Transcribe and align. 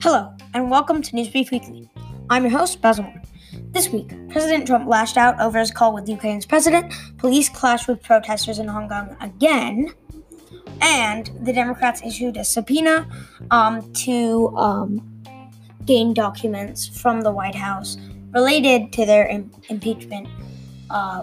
Hello, 0.00 0.34
and 0.54 0.70
welcome 0.70 1.02
to 1.02 1.12
Newsbrief 1.12 1.50
Weekly. 1.50 1.90
I'm 2.30 2.44
your 2.44 2.58
host, 2.58 2.80
Basil 2.80 3.04
Moore. 3.04 3.20
This 3.72 3.90
week, 3.90 4.10
President 4.30 4.66
Trump 4.66 4.88
lashed 4.88 5.18
out 5.18 5.38
over 5.38 5.58
his 5.58 5.70
call 5.70 5.92
with 5.92 6.08
Ukraine's 6.08 6.46
president, 6.46 6.94
police 7.18 7.50
clashed 7.50 7.88
with 7.88 8.02
protesters 8.02 8.58
in 8.58 8.66
Hong 8.66 8.88
Kong 8.88 9.14
again, 9.20 9.92
and 10.80 11.30
the 11.42 11.52
Democrats 11.52 12.00
issued 12.02 12.38
a 12.38 12.44
subpoena 12.44 13.06
um, 13.50 13.92
to 13.92 14.48
um, 14.56 15.22
gain 15.84 16.14
documents 16.14 16.88
from 16.88 17.20
the 17.20 17.30
White 17.30 17.54
House 17.54 17.98
related 18.30 18.94
to 18.94 19.04
their 19.04 19.28
Im- 19.28 19.50
impeachment 19.68 20.26
uh, 20.88 21.22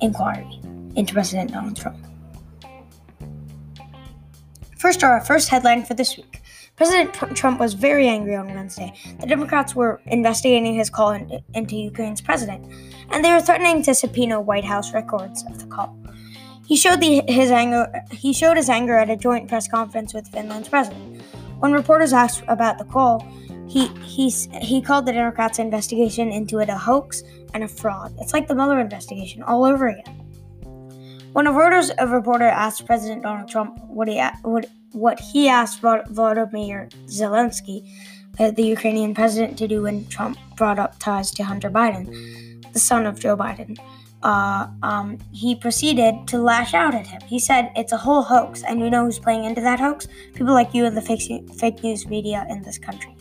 inquiry 0.00 0.58
into 0.94 1.12
President 1.12 1.52
Donald 1.52 1.76
Trump. 1.76 1.98
First, 4.76 5.02
our 5.02 5.20
first 5.24 5.48
headline 5.48 5.84
for 5.84 5.94
this 5.94 6.16
week. 6.16 6.42
President 6.76 7.14
Trump 7.34 7.58
was 7.58 7.72
very 7.72 8.06
angry 8.06 8.36
on 8.36 8.54
Wednesday. 8.54 8.92
The 9.20 9.26
Democrats 9.26 9.74
were 9.74 10.02
investigating 10.04 10.74
his 10.74 10.90
call 10.90 11.12
in, 11.12 11.42
into 11.54 11.76
Ukraine's 11.76 12.20
president, 12.20 12.70
and 13.10 13.24
they 13.24 13.32
were 13.32 13.40
threatening 13.40 13.82
to 13.84 13.94
subpoena 13.94 14.38
White 14.38 14.66
House 14.66 14.92
records 14.92 15.42
of 15.46 15.58
the 15.58 15.66
call. 15.66 15.96
He 16.66 16.76
showed 16.76 17.00
the, 17.00 17.22
his 17.26 17.50
anger. 17.50 17.90
He 18.10 18.34
showed 18.34 18.58
his 18.58 18.68
anger 18.68 18.96
at 18.98 19.08
a 19.08 19.16
joint 19.16 19.48
press 19.48 19.66
conference 19.66 20.12
with 20.12 20.28
Finland's 20.28 20.68
president. 20.68 21.22
When 21.60 21.72
reporters 21.72 22.12
asked 22.12 22.42
about 22.48 22.76
the 22.76 22.84
call, 22.84 23.26
he 23.66 23.86
he 24.04 24.28
he 24.60 24.82
called 24.82 25.06
the 25.06 25.12
Democrats' 25.12 25.58
investigation 25.58 26.30
into 26.30 26.58
it 26.58 26.68
a 26.68 26.76
hoax 26.76 27.22
and 27.54 27.64
a 27.64 27.68
fraud. 27.68 28.14
It's 28.20 28.34
like 28.34 28.46
the 28.46 28.54
Mueller 28.54 28.80
investigation 28.80 29.42
all 29.42 29.64
over 29.64 29.88
again. 29.88 30.25
When 31.36 31.46
a 31.46 31.52
Reuters 31.52 31.90
reporter 32.10 32.46
asked 32.46 32.86
President 32.86 33.22
Donald 33.22 33.50
Trump 33.50 33.78
what 33.88 34.08
he 34.08 34.18
what 34.40 34.70
what 34.92 35.20
he 35.20 35.50
asked 35.50 35.82
Volodymyr 35.82 36.90
Zelensky, 37.08 37.86
uh, 38.38 38.52
the 38.52 38.62
Ukrainian 38.62 39.12
president, 39.14 39.58
to 39.58 39.68
do 39.68 39.82
when 39.82 40.06
Trump 40.06 40.38
brought 40.56 40.78
up 40.78 40.98
ties 40.98 41.30
to 41.32 41.44
Hunter 41.44 41.68
Biden, 41.68 42.72
the 42.72 42.78
son 42.78 43.04
of 43.04 43.20
Joe 43.20 43.36
Biden. 43.36 43.76
Uh, 44.22 44.68
um, 44.82 45.18
he 45.30 45.54
proceeded 45.54 46.26
to 46.28 46.38
lash 46.38 46.72
out 46.72 46.94
at 46.94 47.06
him. 47.06 47.20
He 47.26 47.38
said, 47.38 47.70
It's 47.76 47.92
a 47.92 47.98
whole 47.98 48.22
hoax, 48.22 48.62
and 48.62 48.80
you 48.80 48.88
know 48.88 49.04
who's 49.04 49.18
playing 49.18 49.44
into 49.44 49.60
that 49.60 49.78
hoax? 49.78 50.08
People 50.32 50.54
like 50.54 50.72
you 50.72 50.86
and 50.86 50.96
the 50.96 51.02
fake, 51.02 51.20
fake 51.60 51.82
news 51.82 52.06
media 52.06 52.46
in 52.48 52.62
this 52.62 52.78
country. 52.78 53.14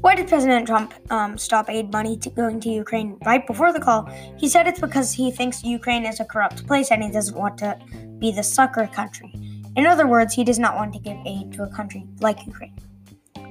Why 0.00 0.14
did 0.14 0.28
President 0.28 0.66
Trump 0.66 0.94
um, 1.10 1.36
stop 1.36 1.68
aid 1.68 1.92
money 1.92 2.16
to 2.18 2.30
going 2.30 2.58
to 2.60 2.70
Ukraine 2.70 3.18
right 3.26 3.46
before 3.46 3.70
the 3.70 3.80
call? 3.80 4.06
He 4.38 4.48
said 4.48 4.66
it's 4.66 4.80
because 4.80 5.12
he 5.12 5.30
thinks 5.30 5.62
Ukraine 5.62 6.06
is 6.06 6.20
a 6.20 6.24
corrupt 6.24 6.66
place 6.66 6.90
and 6.90 7.02
he 7.02 7.10
doesn't 7.10 7.36
want 7.36 7.58
to 7.58 7.78
be 8.18 8.32
the 8.32 8.42
sucker 8.42 8.86
country. 8.86 9.34
In 9.76 9.86
other 9.86 10.06
words, 10.06 10.32
he 10.32 10.42
does 10.42 10.58
not 10.58 10.74
want 10.74 10.94
to 10.94 10.98
give 10.98 11.18
aid 11.26 11.52
to 11.52 11.64
a 11.64 11.68
country 11.68 12.06
like 12.20 12.46
Ukraine. 12.46 12.74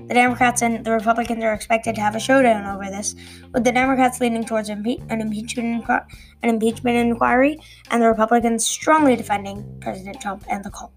The 0.07 0.15
Democrats 0.15 0.63
and 0.63 0.83
the 0.83 0.91
Republicans 0.91 1.43
are 1.43 1.53
expected 1.53 1.93
to 1.93 2.01
have 2.01 2.15
a 2.15 2.19
showdown 2.19 2.65
over 2.65 2.89
this, 2.89 3.15
with 3.53 3.63
the 3.63 3.71
Democrats 3.71 4.19
leaning 4.19 4.43
towards 4.43 4.69
impe- 4.69 5.05
an, 5.11 5.21
impeachment 5.21 5.83
inqu- 5.83 6.05
an 6.41 6.49
impeachment 6.49 6.97
inquiry 6.97 7.59
and 7.91 8.01
the 8.01 8.07
Republicans 8.07 8.65
strongly 8.65 9.15
defending 9.15 9.63
President 9.81 10.19
Trump 10.19 10.43
and 10.49 10.65
the 10.65 10.71
call. 10.71 10.91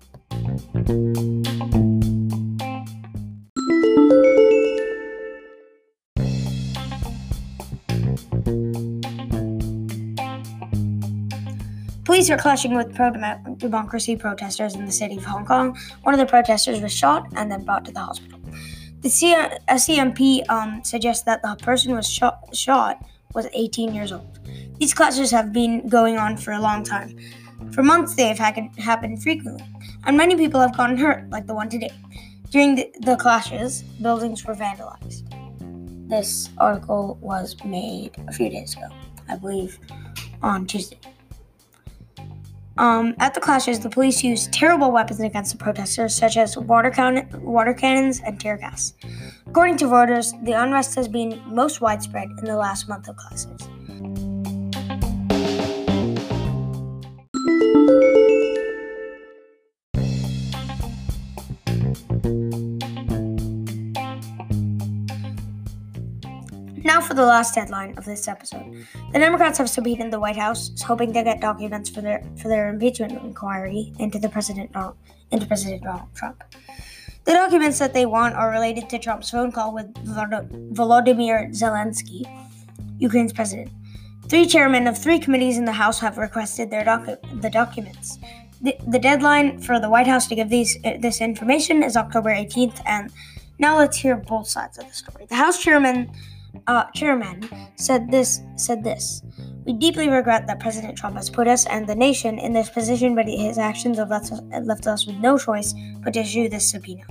Police 12.22 12.30
are 12.30 12.40
clashing 12.40 12.76
with 12.76 12.94
pro 12.94 13.10
democracy 13.56 14.14
protesters 14.14 14.76
in 14.76 14.86
the 14.86 14.92
city 14.92 15.16
of 15.16 15.24
Hong 15.24 15.44
Kong. 15.44 15.76
One 16.04 16.14
of 16.14 16.20
the 16.20 16.26
protesters 16.26 16.80
was 16.80 16.92
shot 16.92 17.26
and 17.34 17.50
then 17.50 17.64
brought 17.64 17.84
to 17.86 17.90
the 17.90 17.98
hospital. 17.98 18.38
The 19.00 19.08
SCMP 19.08 20.48
um, 20.48 20.84
suggests 20.84 21.24
that 21.24 21.42
the 21.42 21.56
person 21.56 21.90
who 21.90 21.96
was 21.96 22.08
shot, 22.08 22.54
shot 22.54 23.04
was 23.34 23.48
18 23.52 23.92
years 23.92 24.12
old. 24.12 24.38
These 24.78 24.94
clashes 24.94 25.32
have 25.32 25.52
been 25.52 25.88
going 25.88 26.16
on 26.16 26.36
for 26.36 26.52
a 26.52 26.60
long 26.60 26.84
time. 26.84 27.18
For 27.72 27.82
months, 27.82 28.14
they 28.14 28.28
have 28.28 28.38
ha- 28.38 28.70
happened 28.78 29.20
frequently, 29.20 29.66
and 30.04 30.16
many 30.16 30.36
people 30.36 30.60
have 30.60 30.76
gotten 30.76 30.96
hurt, 30.96 31.28
like 31.30 31.48
the 31.48 31.54
one 31.54 31.68
today. 31.68 31.90
During 32.50 32.76
the, 32.76 32.88
the 33.00 33.16
clashes, 33.16 33.82
buildings 34.00 34.44
were 34.44 34.54
vandalized. 34.54 35.28
This 36.08 36.50
article 36.56 37.18
was 37.20 37.56
made 37.64 38.12
a 38.28 38.32
few 38.32 38.48
days 38.48 38.76
ago, 38.76 38.90
I 39.28 39.34
believe, 39.34 39.76
on 40.40 40.66
Tuesday. 40.66 41.00
Um, 42.82 43.14
at 43.20 43.32
the 43.32 43.40
clashes, 43.40 43.78
the 43.78 43.88
police 43.88 44.24
used 44.24 44.52
terrible 44.52 44.90
weapons 44.90 45.20
against 45.20 45.52
the 45.52 45.56
protesters, 45.56 46.16
such 46.16 46.36
as 46.36 46.58
water, 46.58 46.90
can- 46.90 47.28
water 47.40 47.72
cannons 47.72 48.20
and 48.26 48.40
tear 48.40 48.56
gas. 48.56 48.94
According 49.46 49.76
to 49.76 49.84
Reuters, 49.84 50.32
the 50.44 50.54
unrest 50.54 50.96
has 50.96 51.06
been 51.06 51.40
most 51.46 51.80
widespread 51.80 52.28
in 52.40 52.44
the 52.44 52.56
last 52.56 52.88
month 52.88 53.06
of 53.06 53.14
classes. 53.14 53.68
Now 66.84 67.00
for 67.00 67.14
the 67.14 67.24
last 67.24 67.54
headline 67.54 67.96
of 67.96 68.04
this 68.04 68.26
episode. 68.26 68.86
The 69.12 69.18
Democrats 69.18 69.58
have 69.58 69.70
subpoenaed 69.70 70.12
the 70.12 70.18
White 70.18 70.36
House, 70.36 70.70
hoping 70.82 71.12
to 71.12 71.22
get 71.22 71.40
documents 71.40 71.88
for 71.88 72.00
their 72.00 72.22
for 72.36 72.48
their 72.48 72.68
impeachment 72.68 73.12
inquiry 73.12 73.92
into 73.98 74.18
the 74.18 74.28
president 74.28 74.74
into 75.30 75.46
President 75.46 75.82
Donald 75.82 76.14
Trump. 76.14 76.42
The 77.24 77.32
documents 77.32 77.78
that 77.78 77.94
they 77.94 78.04
want 78.04 78.34
are 78.34 78.50
related 78.50 78.88
to 78.90 78.98
Trump's 78.98 79.30
phone 79.30 79.52
call 79.52 79.72
with 79.72 79.94
Volodymyr 79.94 81.50
Zelensky, 81.50 82.26
Ukraine's 82.98 83.32
president. 83.32 83.70
Three 84.28 84.46
chairmen 84.46 84.88
of 84.88 84.98
three 84.98 85.20
committees 85.20 85.58
in 85.58 85.64
the 85.64 85.72
House 85.72 86.00
have 86.00 86.18
requested 86.18 86.70
their 86.70 86.84
docu- 86.84 87.40
the 87.40 87.50
documents. 87.50 88.18
The, 88.60 88.76
the, 88.88 88.98
deadline 88.98 89.60
for 89.60 89.80
the 89.80 89.90
White 89.90 90.06
House 90.06 90.26
to 90.28 90.34
give 90.34 90.48
these 90.48 90.78
uh, 90.84 90.92
this 91.00 91.20
information 91.20 91.82
is 91.82 91.96
October 91.96 92.30
18th, 92.30 92.80
and 92.86 93.10
now 93.58 93.76
let's 93.76 93.96
hear 93.96 94.16
both 94.16 94.48
sides 94.48 94.78
of 94.78 94.86
the 94.88 94.94
story. 94.94 95.26
The 95.26 95.34
House 95.34 95.62
chairman 95.62 96.10
uh, 96.66 96.84
chairman 96.94 97.48
said 97.76 98.10
this 98.10 98.40
said 98.56 98.84
this. 98.84 99.22
We 99.64 99.72
deeply 99.72 100.08
regret 100.08 100.46
that 100.46 100.60
President 100.60 100.98
Trump 100.98 101.16
has 101.16 101.30
put 101.30 101.46
us 101.46 101.66
and 101.66 101.86
the 101.86 101.94
nation 101.94 102.38
in 102.38 102.52
this 102.52 102.68
position, 102.68 103.14
but 103.14 103.26
his 103.26 103.58
actions 103.58 103.98
have 103.98 104.10
left 104.10 104.32
us, 104.32 104.40
left 104.62 104.86
us 104.86 105.06
with 105.06 105.16
no 105.16 105.38
choice 105.38 105.74
but 106.02 106.14
to 106.14 106.20
issue 106.20 106.48
this 106.48 106.70
subpoena. 106.70 107.04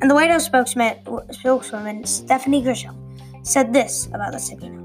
And 0.00 0.10
the 0.10 0.14
White 0.14 0.30
House 0.30 0.46
spokesman, 0.46 0.98
spokeswoman 1.30 2.04
Stephanie 2.04 2.62
Grisham 2.62 2.96
said 3.46 3.72
this 3.72 4.06
about 4.08 4.32
the 4.32 4.38
subpoena. 4.38 4.80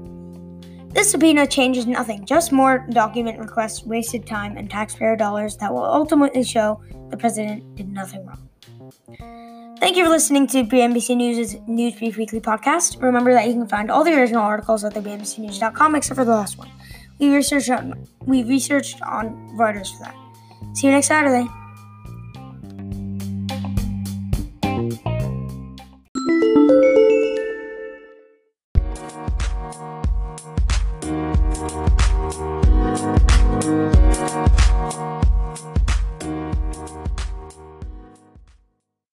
This 0.92 1.10
subpoena 1.10 1.46
changes 1.46 1.86
nothing, 1.86 2.24
just 2.24 2.52
more 2.52 2.86
document 2.90 3.38
requests, 3.38 3.84
wasted 3.84 4.26
time, 4.26 4.56
and 4.56 4.70
taxpayer 4.70 5.16
dollars 5.16 5.56
that 5.58 5.72
will 5.72 5.84
ultimately 5.84 6.42
show 6.42 6.80
the 7.10 7.16
president 7.16 7.76
did 7.76 7.92
nothing 7.92 8.26
wrong. 8.26 9.55
Thank 9.78 9.96
you 9.96 10.04
for 10.04 10.10
listening 10.10 10.46
to 10.48 10.64
BNBC 10.64 11.16
News' 11.16 11.54
News 11.66 11.94
Brief 11.96 12.16
Weekly 12.16 12.40
podcast. 12.40 13.00
Remember 13.02 13.32
that 13.32 13.46
you 13.46 13.52
can 13.52 13.68
find 13.68 13.90
all 13.90 14.04
the 14.04 14.14
original 14.14 14.42
articles 14.42 14.84
at 14.84 14.94
thebnbcnews.com 14.94 15.94
except 15.94 16.16
for 16.16 16.24
the 16.24 16.30
last 16.30 16.56
one. 16.56 16.70
We 17.18 17.34
researched 17.34 17.70
on 17.70 18.06
we 18.24 18.42
researched 18.42 19.00
on 19.02 19.50
Reuters 19.58 19.92
for 19.92 20.04
that. 20.04 20.14
See 20.74 20.86
you 20.86 20.92
next 20.92 21.08
Saturday. 21.08 21.46